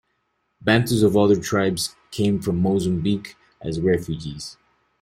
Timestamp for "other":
1.15-1.39